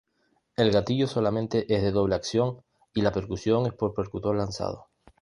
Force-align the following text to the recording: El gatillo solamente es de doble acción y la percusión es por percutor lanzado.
El 0.55 0.71
gatillo 0.71 1.05
solamente 1.05 1.71
es 1.71 1.83
de 1.83 1.91
doble 1.91 2.15
acción 2.15 2.63
y 2.91 3.03
la 3.03 3.11
percusión 3.11 3.67
es 3.67 3.73
por 3.75 3.93
percutor 3.93 4.35
lanzado. 4.35 4.87